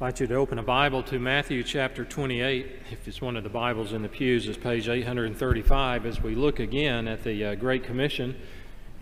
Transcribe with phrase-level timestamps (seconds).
[0.00, 2.66] invite you to open a Bible to Matthew chapter 28.
[2.90, 6.58] If it's one of the Bibles in the pews, it's page 835 as we look
[6.58, 8.34] again at the uh, Great Commission.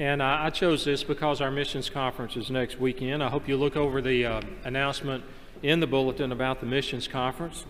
[0.01, 3.23] And I, I, chose this because our missions conference is next weekend.
[3.23, 5.23] I hope you look over the uh, announcement
[5.63, 7.65] in the bulletin about the missions conference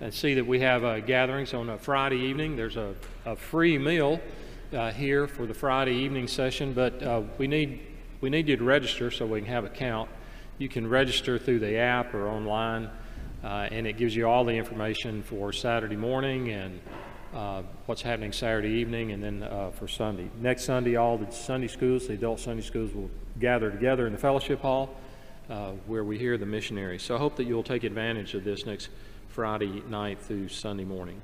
[0.00, 2.56] and see that we have uh, gatherings on a Friday evening.
[2.56, 4.20] There's a, a free meal
[4.72, 7.78] uh, here for the Friday evening session, but uh, we need
[8.20, 10.10] we need you to register so we can have a count.
[10.56, 12.88] You can register through the app or online,
[13.42, 16.80] uh, and it gives you all the information for Saturday morning and
[17.34, 20.30] uh, what's happening Saturday evening, and then uh, for Sunday.
[20.40, 24.18] Next Sunday, all the Sunday schools, the adult Sunday schools, will gather together in the
[24.18, 24.94] fellowship hall
[25.50, 27.02] uh, where we hear the missionaries.
[27.02, 28.90] So I hope that you'll take advantage of this next
[29.28, 31.20] Friday night through Sunday morning.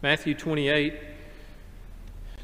[0.00, 0.94] Matthew 28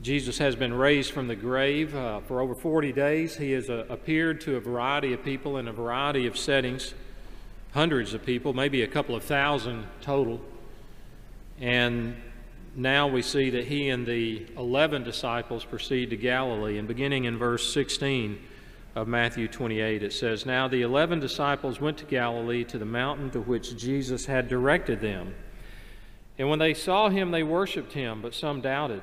[0.03, 3.37] Jesus has been raised from the grave uh, for over 40 days.
[3.37, 6.95] He has uh, appeared to a variety of people in a variety of settings,
[7.75, 10.41] hundreds of people, maybe a couple of thousand total.
[11.61, 12.17] And
[12.75, 16.79] now we see that he and the 11 disciples proceed to Galilee.
[16.79, 18.39] And beginning in verse 16
[18.95, 23.31] of Matthew 28, it says, Now the 11 disciples went to Galilee to the mountain
[23.33, 25.35] to which Jesus had directed them.
[26.39, 29.03] And when they saw him, they worshiped him, but some doubted.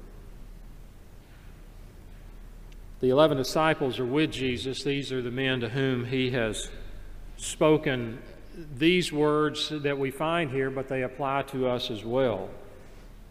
[3.01, 4.83] The 11 disciples are with Jesus.
[4.83, 6.69] These are the men to whom he has
[7.35, 8.19] spoken
[8.77, 12.47] these words that we find here, but they apply to us as well.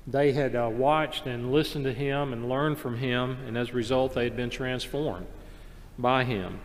[0.09, 3.75] They had uh, watched and listened to him and learned from him, and as a
[3.75, 5.29] result, they had been transformed
[5.97, 6.59] by him.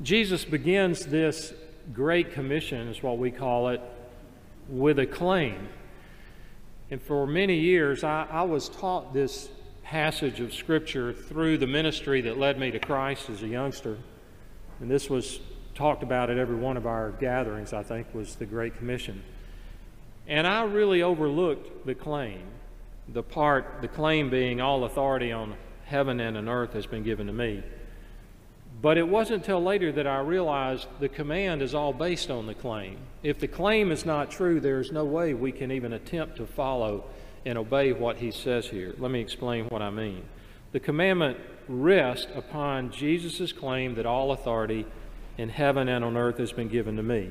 [0.00, 1.52] Jesus begins this
[1.92, 3.80] Great Commission, is what we call it,
[4.68, 5.68] with a claim.
[6.88, 9.48] And for many years, I, I was taught this
[9.84, 13.98] passage of Scripture through the ministry that led me to Christ as a youngster.
[14.80, 15.40] And this was
[15.74, 19.22] talked about at every one of our gatherings, I think, was the Great Commission.
[20.26, 22.40] And I really overlooked the claim,
[23.08, 27.26] the part, the claim being all authority on heaven and on earth has been given
[27.26, 27.62] to me.
[28.80, 32.54] But it wasn't until later that I realized the command is all based on the
[32.54, 32.98] claim.
[33.22, 36.46] If the claim is not true, there is no way we can even attempt to
[36.46, 37.04] follow
[37.44, 38.94] and obey what he says here.
[38.98, 40.24] Let me explain what I mean.
[40.72, 41.38] The commandment
[41.68, 44.86] rests upon Jesus' claim that all authority
[45.38, 47.30] in heaven and on earth has been given to me.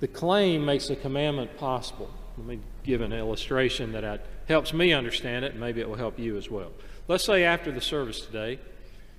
[0.00, 2.10] The claim makes the commandment possible.
[2.36, 6.18] Let me give an illustration that helps me understand it, and maybe it will help
[6.18, 6.72] you as well.
[7.06, 8.58] Let's say after the service today,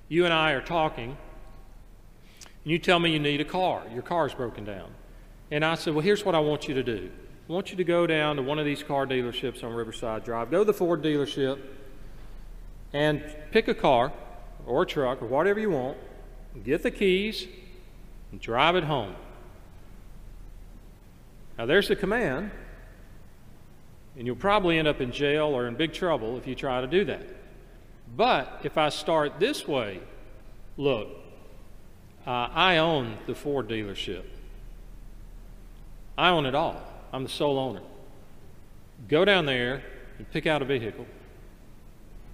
[0.08, 1.16] you and I are talking,
[2.64, 3.82] and you tell me you need a car.
[3.92, 4.90] Your car's broken down.
[5.50, 7.10] And I said, Well, here's what I want you to do.
[7.52, 10.50] I want you to go down to one of these car dealerships on Riverside Drive.
[10.50, 11.60] Go to the Ford dealership
[12.94, 14.10] and pick a car
[14.64, 15.98] or a truck or whatever you want.
[16.64, 17.46] Get the keys
[18.30, 19.14] and drive it home.
[21.58, 22.52] Now, there's the command,
[24.16, 26.86] and you'll probably end up in jail or in big trouble if you try to
[26.86, 27.26] do that.
[28.16, 30.00] But if I start this way,
[30.78, 31.08] look,
[32.26, 34.24] uh, I own the Ford dealership,
[36.16, 36.88] I own it all.
[37.12, 37.82] I'm the sole owner.
[39.08, 39.82] Go down there
[40.18, 41.06] and pick out a vehicle,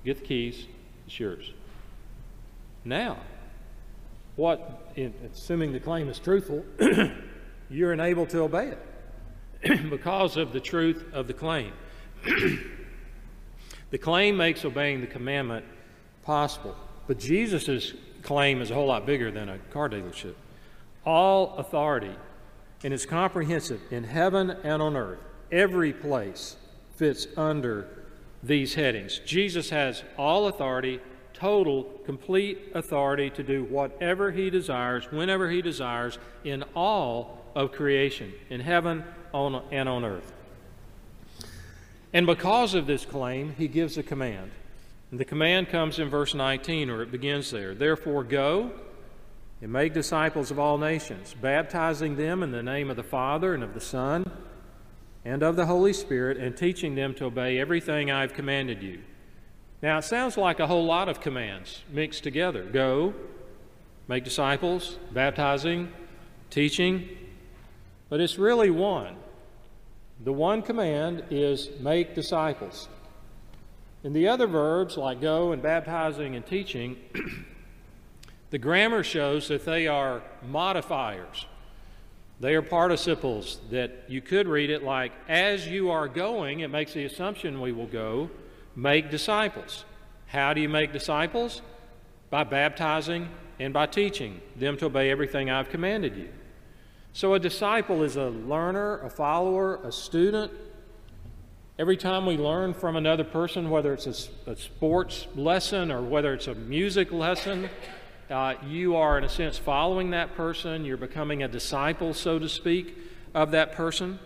[0.05, 0.66] get the keys,
[1.06, 1.53] it's yours.
[2.84, 3.19] Now,
[4.37, 4.94] what,
[5.33, 6.65] assuming the claim is truthful,
[7.71, 8.75] you're enabled to obey
[9.62, 11.72] it because of the truth of the claim.
[13.91, 15.65] the claim makes obeying the commandment
[16.22, 20.34] possible, but Jesus' claim is a whole lot bigger than a car dealership.
[21.05, 22.15] All authority
[22.83, 25.19] and is comprehensive in heaven and on earth.
[25.50, 26.56] Every place
[26.97, 27.89] fits under
[28.42, 29.21] these headings.
[29.25, 31.01] Jesus has all authority,
[31.33, 38.33] total, complete authority to do whatever he desires, whenever he desires, in all of creation,
[38.51, 40.33] in heaven on, and on earth.
[42.13, 44.51] And because of this claim, he gives a command.
[45.10, 47.74] And the command comes in verse 19, or it begins there.
[47.74, 48.71] Therefore, go
[49.60, 53.63] and make disciples of all nations, baptizing them in the name of the Father and
[53.63, 54.31] of the Son
[55.25, 59.01] and of the Holy Spirit, and teaching them to obey everything I've commanded you.
[59.83, 63.15] Now, it sounds like a whole lot of commands mixed together go,
[64.07, 65.93] make disciples, baptizing,
[66.51, 67.09] teaching,
[68.09, 69.16] but it's really one.
[70.25, 72.89] The one command is make disciples.
[74.03, 76.97] And the other verbs, like go and baptizing and teaching,
[78.50, 81.47] the grammar shows that they are modifiers.
[82.41, 86.92] They are participles that you could read it like, as you are going, it makes
[86.92, 88.30] the assumption we will go,
[88.77, 89.84] make disciples.
[90.27, 91.62] How do you make disciples?
[92.30, 93.28] By baptizing
[93.59, 96.28] and by teaching them to obey everything I've commanded you.
[97.12, 100.53] So a disciple is a learner, a follower, a student.
[101.78, 104.06] Every time we learn from another person, whether it's
[104.47, 107.68] a, a sports lesson or whether it's a music lesson,
[108.30, 110.84] uh, you are, in a sense, following that person.
[110.84, 112.97] You're becoming a disciple, so to speak,
[113.34, 114.19] of that person.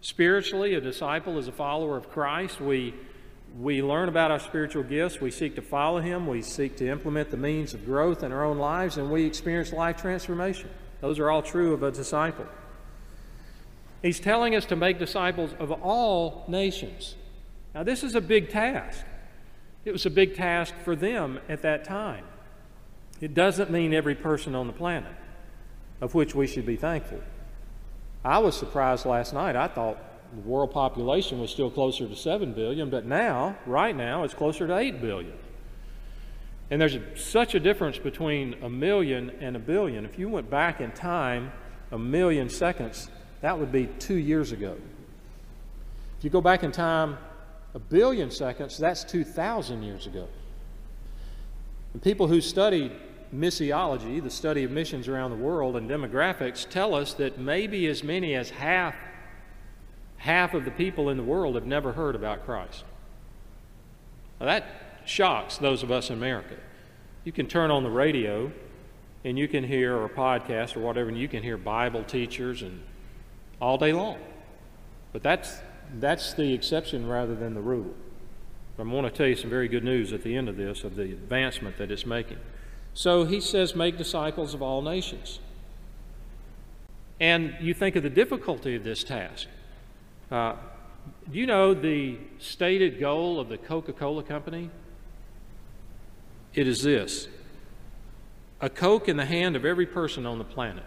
[0.00, 2.60] Spiritually, a disciple is a follower of Christ.
[2.60, 2.94] We,
[3.58, 5.20] we learn about our spiritual gifts.
[5.20, 6.26] We seek to follow Him.
[6.28, 9.72] We seek to implement the means of growth in our own lives, and we experience
[9.72, 10.70] life transformation.
[11.00, 12.46] Those are all true of a disciple.
[14.02, 17.16] He's telling us to make disciples of all nations.
[17.74, 19.04] Now, this is a big task.
[19.84, 22.24] It was a big task for them at that time.
[23.20, 25.12] It doesn't mean every person on the planet,
[26.00, 27.20] of which we should be thankful.
[28.24, 29.56] I was surprised last night.
[29.56, 29.98] I thought
[30.34, 34.66] the world population was still closer to 7 billion, but now, right now, it's closer
[34.66, 35.32] to 8 billion.
[36.70, 40.04] And there's such a difference between a million and a billion.
[40.04, 41.50] If you went back in time
[41.90, 43.08] a million seconds,
[43.40, 44.76] that would be two years ago.
[46.18, 47.16] If you go back in time
[47.74, 50.28] a billion seconds, that's 2,000 years ago.
[51.94, 52.92] The people who study
[53.34, 58.02] missiology, the study of missions around the world, and demographics tell us that maybe as
[58.02, 58.94] many as half,
[60.16, 62.84] half of the people in the world have never heard about Christ.
[64.40, 64.66] Now that
[65.04, 66.56] shocks those of us in America.
[67.24, 68.52] You can turn on the radio
[69.24, 72.62] and you can hear, or a podcast or whatever, and you can hear Bible teachers
[72.62, 72.80] and
[73.60, 74.18] all day long.
[75.12, 75.58] But that's,
[75.94, 77.94] that's the exception rather than the rule.
[78.78, 80.94] I want to tell you some very good news at the end of this of
[80.94, 82.38] the advancement that it's making.
[82.94, 85.38] So he says, make disciples of all nations.
[87.20, 89.48] And you think of the difficulty of this task.
[90.30, 90.54] Uh,
[91.30, 94.70] do you know the stated goal of the Coca Cola Company?
[96.54, 97.28] It is this
[98.60, 100.84] a Coke in the hand of every person on the planet.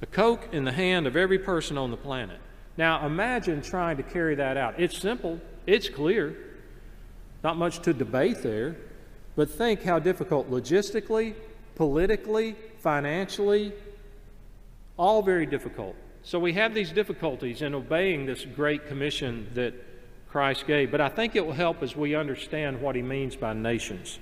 [0.00, 2.38] A Coke in the hand of every person on the planet.
[2.76, 4.78] Now imagine trying to carry that out.
[4.78, 6.36] It's simple, it's clear,
[7.42, 8.76] not much to debate there,
[9.38, 11.32] but think how difficult logistically,
[11.76, 13.72] politically, financially,
[14.96, 15.94] all very difficult.
[16.24, 19.74] So we have these difficulties in obeying this great commission that
[20.28, 20.90] Christ gave.
[20.90, 24.18] But I think it will help as we understand what he means by nations.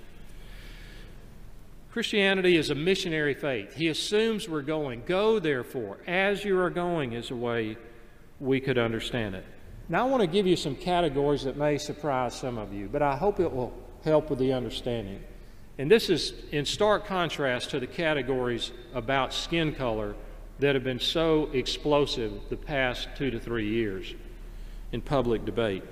[1.93, 3.73] Christianity is a missionary faith.
[3.73, 5.03] He assumes we're going.
[5.07, 7.79] Go, therefore, as you are going, is a way
[8.39, 9.47] we could understand it.
[9.89, 13.01] Now, I want to give you some categories that may surprise some of you, but
[13.01, 15.23] I hope it will help with the understanding.
[15.79, 20.15] And this is in stark contrast to the categories about skin color
[20.59, 24.15] that have been so explosive the past two to three years
[24.93, 25.83] in public debate.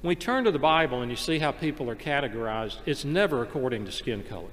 [0.00, 3.42] When we turn to the Bible and you see how people are categorized, it's never
[3.42, 4.50] according to skin color.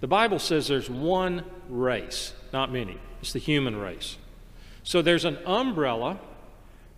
[0.00, 2.98] The Bible says there's one race, not many.
[3.20, 4.16] It's the human race.
[4.82, 6.18] So there's an umbrella,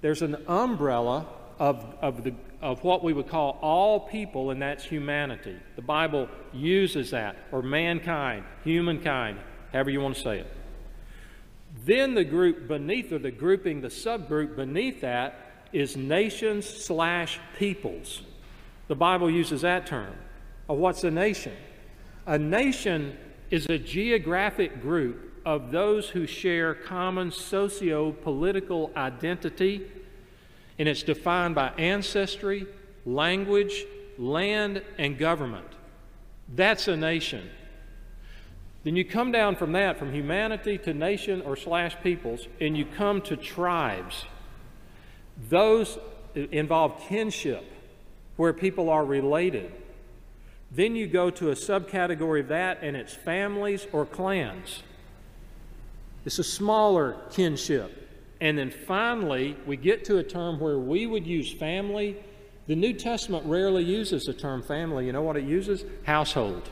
[0.00, 1.26] there's an umbrella
[1.58, 5.56] of, of, the, of what we would call all people, and that's humanity.
[5.76, 9.38] The Bible uses that, or mankind, humankind,
[9.72, 10.52] however you want to say it.
[11.84, 18.22] Then the group beneath, or the grouping, the subgroup beneath that, is nations slash peoples.
[18.88, 20.14] The Bible uses that term.
[20.68, 21.52] Uh, what's a nation?
[22.26, 23.16] A nation
[23.50, 29.86] is a geographic group of those who share common socio political identity,
[30.78, 32.66] and it's defined by ancestry,
[33.04, 33.84] language,
[34.16, 35.66] land, and government.
[36.54, 37.50] That's a nation.
[38.84, 42.84] Then you come down from that, from humanity to nation or slash peoples, and you
[42.84, 44.24] come to tribes.
[45.48, 45.98] Those
[46.34, 47.64] involve kinship,
[48.36, 49.72] where people are related.
[50.70, 54.82] Then you go to a subcategory of that, and it's families or clans.
[56.24, 58.07] It's a smaller kinship.
[58.40, 62.16] And then finally, we get to a term where we would use family.
[62.66, 65.06] The New Testament rarely uses the term family.
[65.06, 65.84] You know what it uses?
[66.04, 66.68] Household.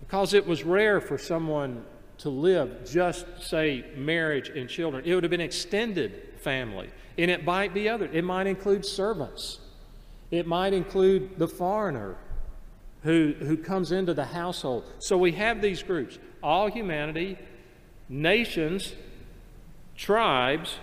[0.00, 1.84] Because it was rare for someone
[2.18, 5.04] to live just, say, marriage and children.
[5.06, 6.90] It would have been extended family.
[7.16, 8.06] And it might be other.
[8.06, 9.60] It might include servants.
[10.30, 12.16] It might include the foreigner
[13.02, 14.84] who, who comes into the household.
[14.98, 17.38] So we have these groups all humanity,
[18.08, 18.94] nations,
[20.00, 20.78] tribes,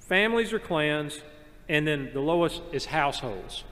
[0.00, 1.22] families or clans,
[1.68, 3.62] and then the lowest is households.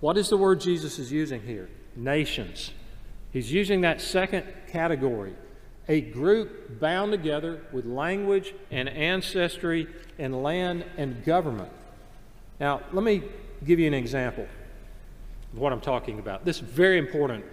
[0.00, 1.68] What is the word Jesus is using here?
[1.94, 2.72] Nations.
[3.32, 5.34] He's using that second category
[5.88, 11.70] a group bound together with language and ancestry and land and government.
[12.60, 13.22] Now, let me
[13.64, 14.46] give you an example
[15.52, 16.44] of what I'm talking about.
[16.44, 17.44] This is very important.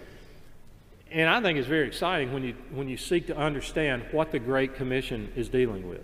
[1.10, 4.38] And I think it's very exciting when you, when you seek to understand what the
[4.38, 6.02] Great Commission is dealing with.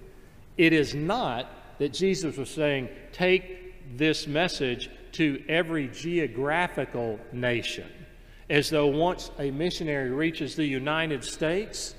[0.56, 1.46] It is not
[1.78, 7.86] that Jesus was saying, take this message to every geographical nation,
[8.48, 11.94] as though once a missionary reaches the United States,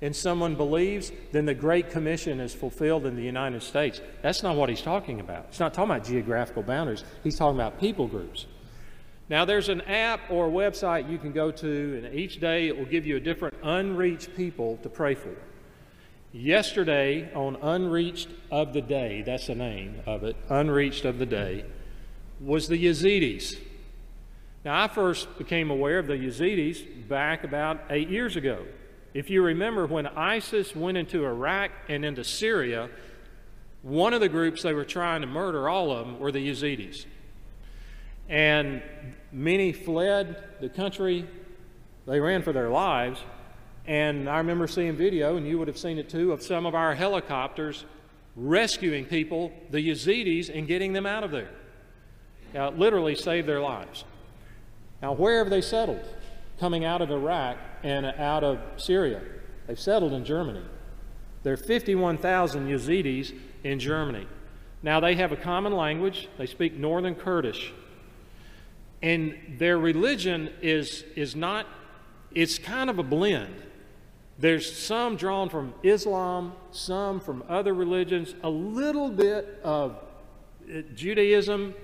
[0.00, 4.00] and someone believes, then the Great Commission is fulfilled in the United States.
[4.22, 5.46] That's not what he's talking about.
[5.50, 8.46] He's not talking about geographical boundaries, he's talking about people groups.
[9.30, 12.78] Now, there's an app or a website you can go to, and each day it
[12.78, 15.34] will give you a different unreached people to pray for.
[16.32, 21.64] Yesterday, on Unreached of the Day, that's the name of it, Unreached of the Day,
[22.40, 23.58] was the Yazidis.
[24.64, 28.64] Now, I first became aware of the Yazidis back about eight years ago.
[29.14, 32.90] If you remember, when ISIS went into Iraq and into Syria,
[33.82, 37.06] one of the groups they were trying to murder, all of them, were the Yazidis.
[38.28, 38.82] And
[39.32, 41.26] many fled the country,
[42.06, 43.20] they ran for their lives.
[43.86, 46.74] And I remember seeing video, and you would have seen it too, of some of
[46.74, 47.86] our helicopters
[48.36, 51.50] rescuing people, the Yazidis, and getting them out of there.
[52.54, 54.04] Now, literally saved their lives.
[55.02, 56.04] Now, where have they settled?
[56.60, 59.22] Coming out of Iraq and out of Syria.
[59.66, 60.62] They've settled in Germany.
[61.42, 63.32] There are 51,000 Yazidis
[63.64, 64.26] in Germany.
[64.82, 66.28] Now, they have a common language.
[66.36, 67.72] They speak Northern Kurdish.
[69.02, 71.66] And their religion is, is not,
[72.34, 73.62] it's kind of a blend.
[74.38, 79.96] There's some drawn from Islam, some from other religions, a little bit of
[80.72, 81.74] uh, Judaism,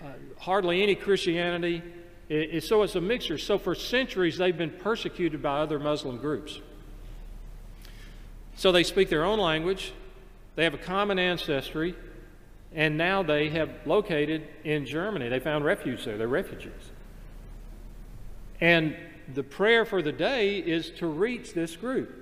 [0.00, 1.82] uh, hardly any Christianity,
[2.28, 3.38] it, it, so it's a mixture.
[3.38, 6.60] So for centuries, they've been persecuted by other Muslim groups.
[8.56, 9.92] So they speak their own language,
[10.56, 11.94] they have a common ancestry,
[12.78, 15.28] and now they have located in Germany.
[15.28, 16.16] They found refuge there.
[16.16, 16.92] They're refugees.
[18.60, 18.96] And
[19.34, 22.14] the prayer for the day is to reach this group.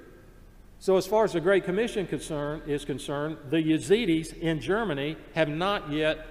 [0.79, 5.51] So, as far as the Great Commission concern, is concerned, the Yazidis in Germany have
[5.51, 6.27] not yet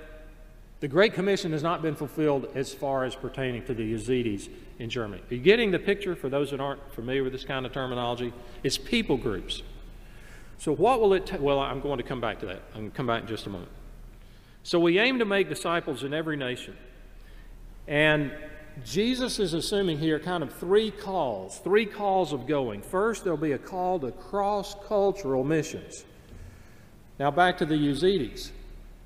[0.79, 4.89] the Great Commission has not been fulfilled as far as pertaining to the Yazidis in
[4.89, 5.21] Germany.
[5.29, 8.33] Are you getting the picture for those that aren't familiar with this kind of terminology?
[8.63, 9.61] It's people groups.
[10.57, 11.41] So, what will it take?
[11.41, 12.63] Well, I'm going to come back to that.
[12.73, 13.71] I'm going to come back in just a moment.
[14.65, 16.75] So, we aim to make disciples in every nation.
[17.87, 18.31] And
[18.83, 22.81] Jesus is assuming here kind of three calls, three calls of going.
[22.81, 26.03] First, there'll be a call to cross cultural missions.
[27.19, 28.49] Now, back to the Yazidis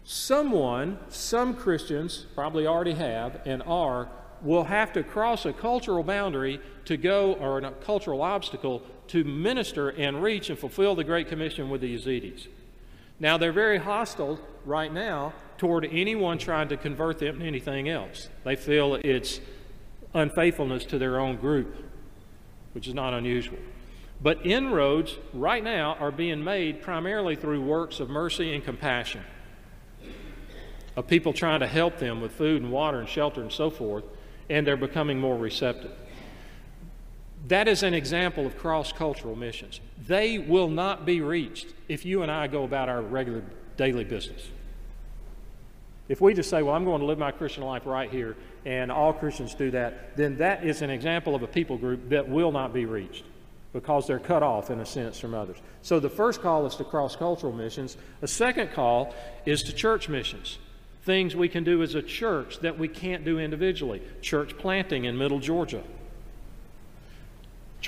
[0.05, 4.07] someone, some Christians probably already have and are,
[4.41, 9.89] will have to cross a cultural boundary to go, or a cultural obstacle, to minister
[9.89, 12.47] and reach and fulfill the Great Commission with the Yazidis.
[13.19, 18.29] Now, they're very hostile right now toward anyone trying to convert them to anything else.
[18.43, 19.41] They feel it's
[20.13, 21.75] unfaithfulness to their own group,
[22.73, 23.59] which is not unusual.
[24.21, 29.23] But inroads right now are being made primarily through works of mercy and compassion
[30.95, 34.03] of people trying to help them with food and water and shelter and so forth,
[34.49, 35.91] and they're becoming more receptive.
[37.47, 39.79] That is an example of cross cultural missions.
[40.07, 43.43] They will not be reached if you and I go about our regular
[43.77, 44.47] daily business.
[46.09, 48.91] If we just say, Well, I'm going to live my Christian life right here, and
[48.91, 52.51] all Christians do that, then that is an example of a people group that will
[52.51, 53.23] not be reached
[53.71, 55.57] because they're cut off, in a sense, from others.
[55.83, 59.13] So the first call is to cross cultural missions, a second call
[59.45, 60.57] is to church missions
[61.03, 64.01] things we can do as a church that we can't do individually.
[64.21, 65.81] Church planting in Middle Georgia.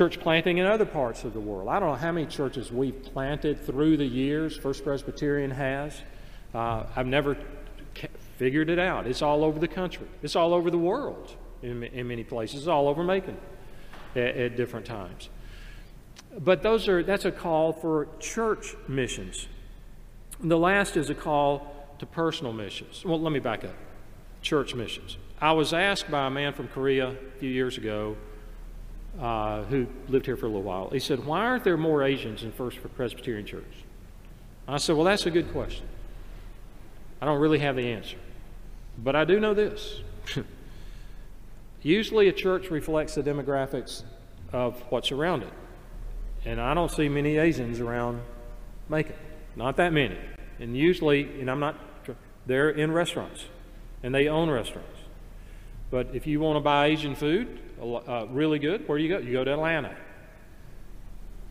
[0.02, 1.70] Church planting in other parts of the world.
[1.70, 6.02] I don't know how many churches we've planted through the years, First Presbyterian has.
[6.56, 7.38] Uh, I've never
[8.40, 9.06] figured it out.
[9.06, 12.68] It's all over the country, it's all over the world in, in many places, it's
[12.68, 13.38] all over Macon
[14.16, 15.30] at, at different times.
[16.36, 19.48] But those are, that's a call for church missions.
[20.40, 23.06] The last is a call to personal missions.
[23.06, 23.76] Well, let me back up
[24.42, 25.18] church missions.
[25.40, 28.18] I was asked by a man from Korea a few years ago
[29.20, 30.90] uh, who lived here for a little while.
[30.90, 33.84] He said, Why aren't there more Asians in First Presbyterian Church?
[34.68, 35.86] I said, Well, that's a good question.
[37.22, 38.18] I don't really have the answer.
[38.98, 40.02] But I do know this.
[41.82, 44.04] Usually, a church reflects the demographics
[44.52, 45.54] of what's around it.
[46.46, 48.22] And I don't see many Asians around
[48.92, 49.16] it.
[49.56, 50.18] Not that many.
[50.60, 51.76] And usually, and I'm not,
[52.46, 53.46] they're in restaurants
[54.04, 54.90] and they own restaurants.
[55.90, 59.18] But if you want to buy Asian food, uh, really good, where do you go?
[59.18, 59.96] You go to Atlanta.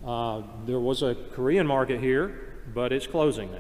[0.07, 3.59] Uh, there was a Korean market here, but it's closing now.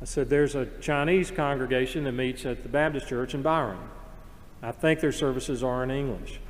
[0.00, 3.78] I said, There's a Chinese congregation that meets at the Baptist Church in Byron.
[4.62, 6.40] I think their services are in English.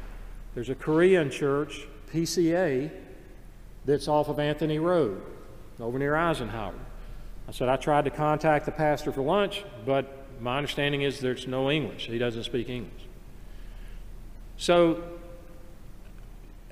[0.54, 2.90] There's a Korean church, PCA,
[3.85, 5.23] that's off of Anthony Road,
[5.80, 6.75] over near Eisenhower.
[7.49, 11.47] I said, I tried to contact the pastor for lunch, but my understanding is there's
[11.47, 12.07] no English.
[12.07, 13.08] He doesn't speak English.
[14.59, 15.05] So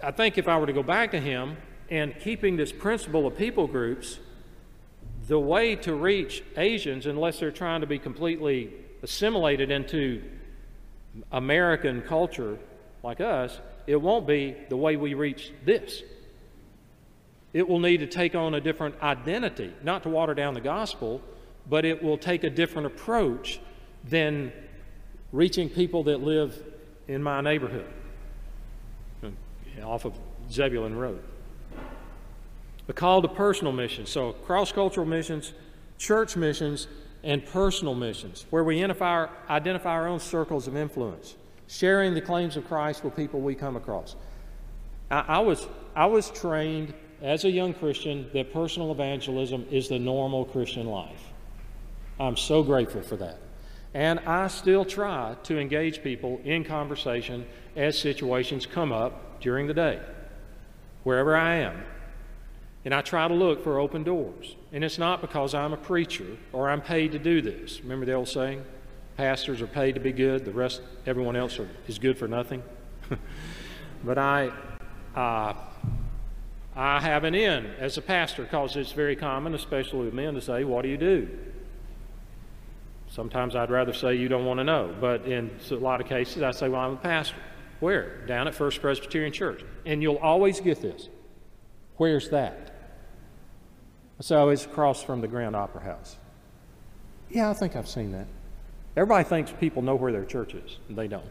[0.02, 1.56] I think if I were to go back to him
[1.88, 4.18] and keeping this principle of people groups,
[5.28, 10.20] the way to reach Asians, unless they're trying to be completely assimilated into
[11.30, 12.58] American culture
[13.04, 16.02] like us, it won't be the way we reach this.
[17.52, 21.22] It will need to take on a different identity, not to water down the gospel,
[21.70, 23.60] but it will take a different approach
[24.04, 24.52] than
[25.30, 26.64] reaching people that live
[27.08, 27.86] in my neighborhood
[29.82, 30.14] off of
[30.50, 31.22] Zebulon Road.
[32.86, 34.10] The call to personal missions.
[34.10, 35.52] So, cross cultural missions,
[35.98, 36.86] church missions,
[37.24, 41.34] and personal missions, where we identify, identify our own circles of influence,
[41.66, 44.14] sharing the claims of Christ with people we come across.
[45.10, 49.98] I, I, was, I was trained as a young Christian that personal evangelism is the
[49.98, 51.32] normal Christian life.
[52.20, 53.38] I'm so grateful for that.
[53.96, 59.72] And I still try to engage people in conversation as situations come up during the
[59.72, 59.98] day,
[61.02, 61.82] wherever I am.
[62.84, 64.54] And I try to look for open doors.
[64.70, 67.80] And it's not because I'm a preacher or I'm paid to do this.
[67.80, 68.62] Remember the old saying?
[69.16, 72.62] Pastors are paid to be good, the rest, everyone else are, is good for nothing.
[74.04, 74.52] but I,
[75.14, 75.54] uh,
[76.76, 80.42] I have an in as a pastor because it's very common, especially with men, to
[80.42, 81.30] say, What do you do?
[83.08, 86.42] Sometimes I'd rather say you don't want to know, but in a lot of cases
[86.42, 87.36] I say, Well, I'm a pastor.
[87.80, 88.26] Where?
[88.26, 89.62] Down at First Presbyterian Church.
[89.84, 91.08] And you'll always get this.
[91.96, 92.74] Where's that?
[94.20, 96.16] So it's across from the Grand Opera House.
[97.28, 98.26] Yeah, I think I've seen that.
[98.96, 101.26] Everybody thinks people know where their church is, and they don't.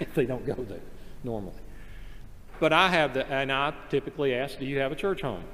[0.00, 0.80] if they don't go there
[1.22, 1.54] normally.
[2.58, 5.44] But I have the, and I typically ask, do you have a church home?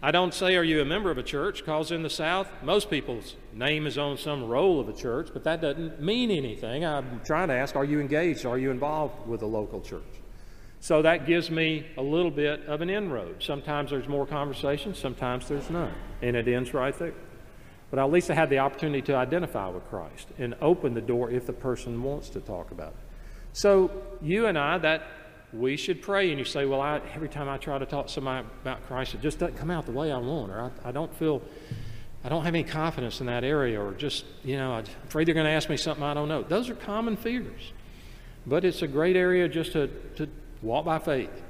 [0.00, 1.58] I don't say, are you a member of a church?
[1.58, 5.42] Because in the South, most people's name is on some roll of a church, but
[5.42, 6.84] that doesn't mean anything.
[6.84, 8.46] I'm trying to ask, are you engaged?
[8.46, 10.02] Are you involved with a local church?
[10.78, 13.42] So that gives me a little bit of an inroad.
[13.42, 17.14] Sometimes there's more conversation, sometimes there's none, and it ends right there.
[17.90, 21.30] But at least I had the opportunity to identify with Christ and open the door
[21.30, 23.08] if the person wants to talk about it.
[23.52, 23.90] So
[24.22, 25.02] you and I, that
[25.52, 26.30] we should pray.
[26.30, 29.14] And you say, well, I, every time I try to talk to somebody about Christ,
[29.14, 31.42] it just doesn't come out the way I want, or I, I don't feel,
[32.24, 35.34] I don't have any confidence in that area, or just, you know, I'm afraid they're
[35.34, 36.42] going to ask me something I don't know.
[36.42, 37.72] Those are common fears.
[38.46, 40.28] But it's a great area just to, to
[40.62, 41.42] walk by faith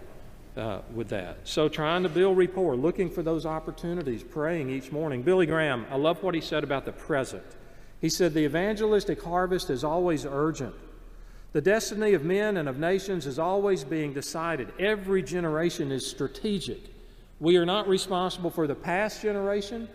[0.57, 1.39] uh, with that.
[1.45, 5.23] So trying to build rapport, looking for those opportunities, praying each morning.
[5.23, 7.45] Billy Graham, I love what he said about the present.
[8.01, 10.75] He said, The evangelistic harvest is always urgent.
[11.53, 14.71] The destiny of men and of nations is always being decided.
[14.79, 16.79] Every generation is strategic.
[17.41, 19.89] We are not responsible for the past generation,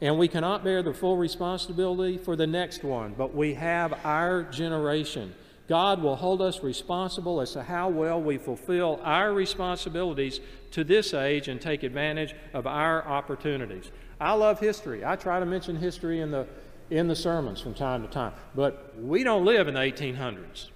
[0.00, 4.42] and we cannot bear the full responsibility for the next one, but we have our
[4.42, 5.34] generation.
[5.68, 10.40] God will hold us responsible as to how well we fulfill our responsibilities
[10.72, 13.92] to this age and take advantage of our opportunities.
[14.18, 15.04] I love history.
[15.04, 16.46] I try to mention history in the,
[16.90, 20.70] in the sermons from time to time, but we don't live in the 1800s.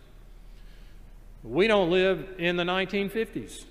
[1.44, 3.64] We don't live in the 1950s.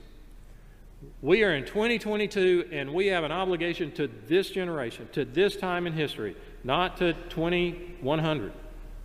[1.22, 5.88] We are in 2022 and we have an obligation to this generation, to this time
[5.88, 8.52] in history, not to 2100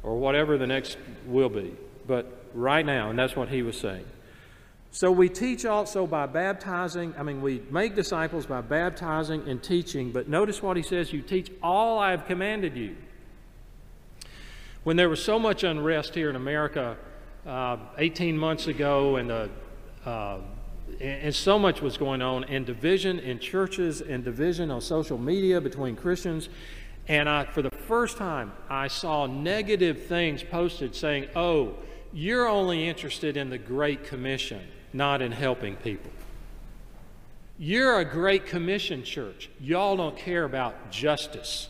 [0.03, 1.75] or whatever the next will be,
[2.07, 4.05] but right now, and that's what he was saying.
[4.91, 10.11] So we teach also by baptizing, I mean, we make disciples by baptizing and teaching,
[10.11, 12.97] but notice what he says you teach all I have commanded you.
[14.85, 16.97] When there was so much unrest here in America,
[17.47, 19.49] uh, 18 months ago, and, uh,
[20.05, 20.39] uh,
[21.01, 25.61] and so much was going on, and division in churches, and division on social media
[25.61, 26.49] between Christians.
[27.09, 31.75] And I, for the first time, I saw negative things posted saying, oh,
[32.13, 34.61] you're only interested in the Great Commission,
[34.93, 36.11] not in helping people.
[37.59, 39.51] You're a Great Commission church.
[39.61, 41.69] Y'all don't care about justice.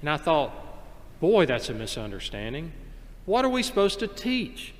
[0.00, 0.52] And I thought,
[1.20, 2.72] boy, that's a misunderstanding.
[3.28, 4.72] What are we supposed to teach?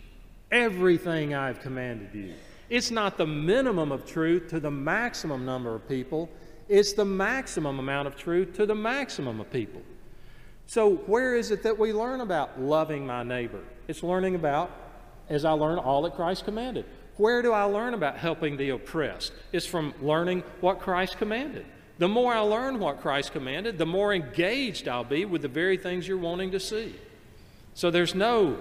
[0.51, 2.33] Everything I've commanded you.
[2.71, 6.31] It's not the minimum of truth to the maximum number of people,
[6.67, 9.83] it's the maximum amount of truth to the maximum of people.
[10.65, 13.61] So, where is it that we learn about loving my neighbor?
[13.87, 14.71] It's learning about,
[15.29, 16.87] as I learn all that Christ commanded.
[17.19, 19.35] Where do I learn about helping the oppressed?
[19.53, 21.67] It's from learning what Christ commanded.
[21.99, 25.77] The more I learn what Christ commanded, the more engaged I'll be with the very
[25.77, 26.95] things you're wanting to see.
[27.79, 28.57] So there's no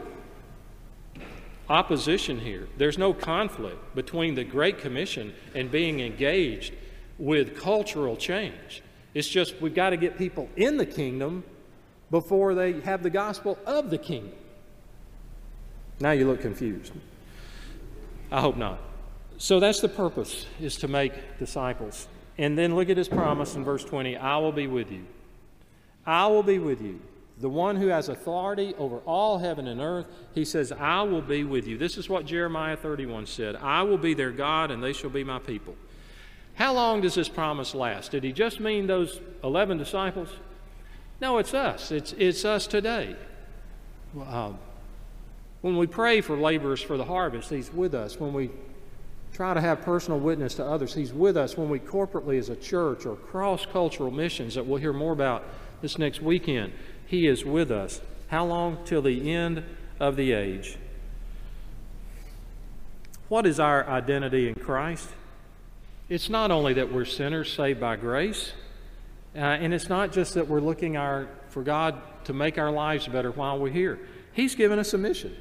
[1.67, 2.67] opposition here.
[2.77, 6.75] There's no conflict between the Great Commission and being engaged
[7.17, 8.83] with cultural change.
[9.15, 11.43] It's just we've got to get people in the kingdom
[12.11, 14.33] before they have the gospel of the kingdom.
[15.99, 16.93] Now you look confused.
[18.31, 18.79] I hope not.
[19.39, 22.07] So that's the purpose, is to make disciples.
[22.37, 25.07] And then look at his promise in verse 20 I will be with you.
[26.05, 26.99] I will be with you.
[27.39, 31.43] The one who has authority over all heaven and earth, he says, I will be
[31.43, 31.77] with you.
[31.77, 35.23] This is what Jeremiah 31 said I will be their God, and they shall be
[35.23, 35.75] my people.
[36.55, 38.11] How long does this promise last?
[38.11, 40.29] Did he just mean those 11 disciples?
[41.21, 41.91] No, it's us.
[41.91, 43.15] It's, it's us today.
[44.27, 44.57] Um,
[45.61, 48.19] when we pray for laborers for the harvest, He's with us.
[48.19, 48.49] When we
[49.33, 51.57] try to have personal witness to others, He's with us.
[51.57, 55.43] When we corporately as a church or cross cultural missions that we'll hear more about
[55.81, 56.73] this next weekend,
[57.07, 58.01] He is with us.
[58.27, 58.79] How long?
[58.85, 59.63] Till the end
[59.99, 60.77] of the age.
[63.29, 65.09] What is our identity in Christ?
[66.09, 68.53] It's not only that we're sinners saved by grace.
[69.35, 73.07] Uh, and it's not just that we're looking our, for God to make our lives
[73.07, 73.99] better while we're here.
[74.33, 75.35] He's given us a mission.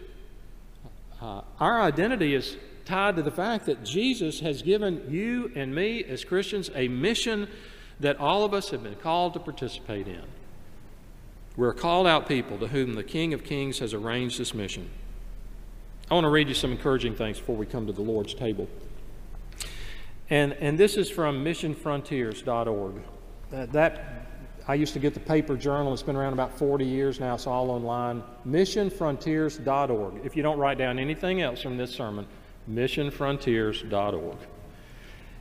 [1.21, 6.05] Uh, our identity is tied to the fact that Jesus has given you and me
[6.05, 7.49] as Christians a mission
[8.01, 10.23] that all of us have been called to participate in.
[11.57, 14.91] We're called out people to whom the King of Kings has arranged this mission.
[16.11, 18.69] I want to read you some encouraging things before we come to the Lord's table.
[20.29, 22.95] And, and this is from missionfrontiers.org.
[23.51, 24.27] That, uh, that
[24.69, 25.93] I used to get the paper journal.
[25.93, 27.35] It's been around about 40 years now.
[27.35, 28.23] It's all online.
[28.47, 30.27] Missionfrontiers.org.
[30.27, 32.27] If you don't write down anything else from this sermon,
[32.69, 34.37] missionfrontiers.org.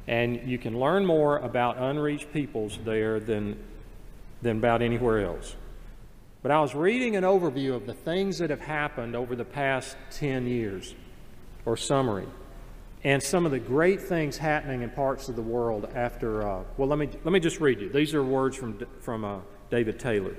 [0.08, 3.58] And you can learn more about unreached peoples there than,
[4.44, 5.56] than about anywhere else.
[6.46, 9.98] But I was reading an overview of the things that have happened over the past
[10.12, 10.94] 10 years,
[11.66, 12.28] or summary
[13.04, 16.48] and some of the great things happening in parts of the world after.
[16.48, 17.90] Uh, well, let me let me just read you.
[17.90, 19.40] These are words from from uh,
[19.72, 20.36] David Taylor.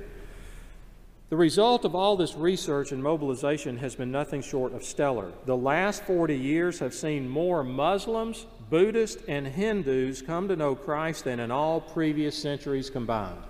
[1.31, 5.33] The result of all this research and mobilization has been nothing short of stellar.
[5.47, 11.25] The last 40 years have seen more Muslims, Buddhists, and Hindus come to know Christ
[11.25, 13.42] than in all previous centuries combined.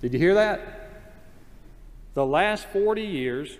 [0.00, 0.90] Did you hear that?
[2.14, 3.56] The last 40 years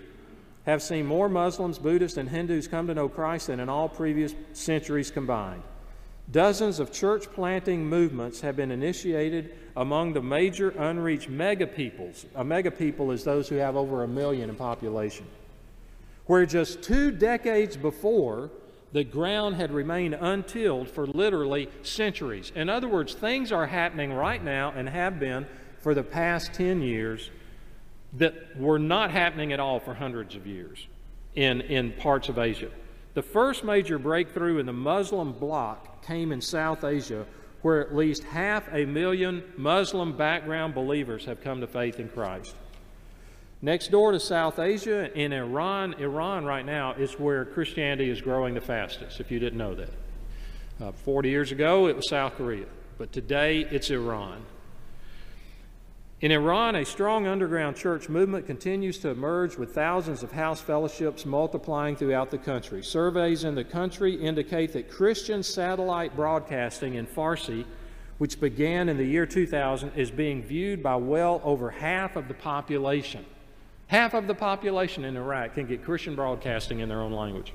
[0.65, 4.35] have seen more Muslims, Buddhists, and Hindus come to know Christ than in all previous
[4.53, 5.63] centuries combined.
[6.29, 12.25] Dozens of church planting movements have been initiated among the major unreached mega peoples.
[12.35, 15.25] A mega people is those who have over a million in population.
[16.25, 18.49] Where just two decades before,
[18.91, 22.51] the ground had remained untilled for literally centuries.
[22.55, 25.47] In other words, things are happening right now and have been
[25.87, 27.31] for the past 10 years
[28.11, 30.85] that were not happening at all for hundreds of years
[31.35, 32.69] in, in parts of Asia.
[33.13, 37.25] The first major breakthrough in the Muslim bloc came in South Asia,
[37.61, 42.53] where at least half a million Muslim background believers have come to faith in Christ.
[43.61, 48.55] Next door to South Asia, in Iran, Iran right now is where Christianity is growing
[48.55, 49.93] the fastest, if you didn't know that.
[50.81, 52.65] Uh, 40 years ago, it was South Korea,
[52.97, 54.43] but today it's Iran.
[56.19, 61.27] In Iran, a strong underground church movement continues to emerge with thousands of house fellowships
[61.27, 62.81] multiplying throughout the country.
[62.81, 67.65] Surveys in the country indicate that Christian satellite broadcasting in Farsi,
[68.17, 72.33] which began in the year 2000, is being viewed by well over half of the
[72.33, 73.23] population.
[73.85, 77.53] Half of the population in Iraq can get Christian broadcasting in their own language.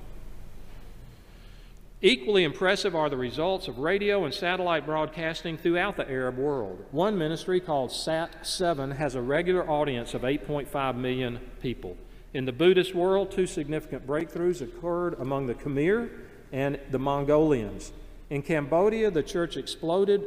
[2.05, 6.85] Equally impressive are the results of radio and satellite broadcasting throughout the Arab world.
[6.91, 11.97] One ministry called Sat 7 has a regular audience of 8.5 million people.
[12.35, 16.11] In the Buddhist world, two significant breakthroughs occurred among the Khmer
[16.51, 17.93] and the Mongolians.
[18.31, 20.25] In Cambodia, the church exploded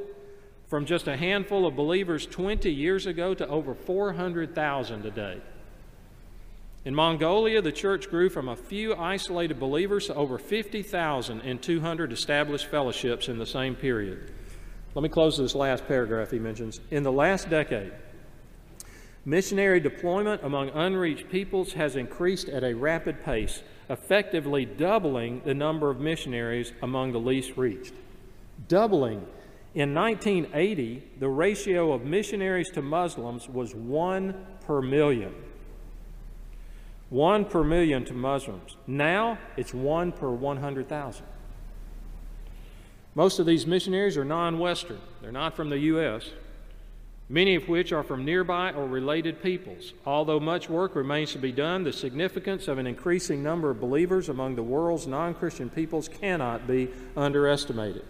[0.68, 5.42] from just a handful of believers 20 years ago to over 400,000 today.
[6.86, 12.13] In Mongolia, the church grew from a few isolated believers to over 50,000 and 200
[12.13, 14.32] established fellowships in the same period.
[14.93, 16.80] Let me close this last paragraph he mentions.
[16.91, 17.91] In the last decade,
[19.26, 23.63] missionary deployment among unreached peoples has increased at a rapid pace.
[23.88, 27.93] effectively doubling the number of missionaries among the least reached.
[28.67, 29.28] Doubling.
[29.76, 34.34] In 1980, the ratio of missionaries to Muslims was one
[34.65, 35.36] per million.
[37.10, 38.78] One per million to Muslims.
[38.88, 41.26] Now it's one per 100,000.
[43.13, 46.32] Most of these missionaries are non Western, they're not from the U.S.,
[47.30, 49.94] many of which are from nearby or related peoples.
[50.06, 54.28] Although much work remains to be done, the significance of an increasing number of believers
[54.28, 58.04] among the world's non Christian peoples cannot be underestimated.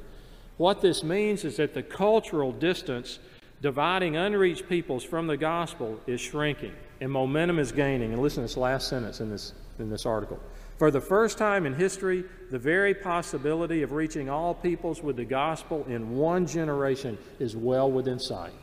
[0.57, 3.19] What this means is that the cultural distance
[3.61, 8.13] dividing unreached peoples from the gospel is shrinking and momentum is gaining.
[8.13, 10.39] And listen to this last sentence in this, in this article.
[10.77, 15.25] For the first time in history, the very possibility of reaching all peoples with the
[15.25, 18.53] gospel in one generation is well within sight.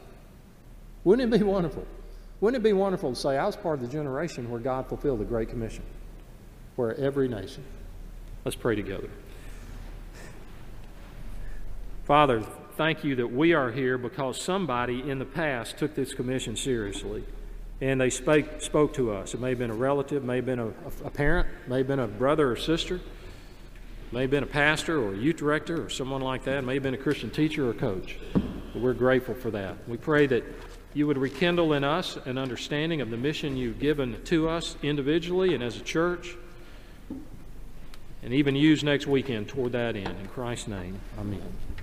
[1.05, 1.87] Wouldn't it be wonderful?
[2.41, 5.21] Wouldn't it be wonderful to say, I was part of the generation where God fulfilled
[5.21, 5.85] the Great Commission,
[6.77, 7.65] where every nation.
[8.45, 9.09] Let's pray together.
[12.05, 12.43] Father,
[12.77, 17.25] thank you that we are here because somebody in the past took this commission seriously
[17.83, 19.35] and they spake, spoke to us.
[19.35, 20.69] It may have been a relative, may have been a,
[21.05, 23.01] a parent, may have been a brother or sister,
[24.13, 26.85] may have been a pastor or a youth director or someone like that, may have
[26.85, 28.19] been a Christian teacher or coach.
[28.33, 29.77] But we're grateful for that.
[29.89, 30.45] We pray that
[30.95, 35.53] you would rekindle in us an understanding of the mission you've given to us individually
[35.53, 36.37] and as a church,
[38.23, 40.15] and even use next weekend toward that end.
[40.21, 41.43] In Christ's name, amen.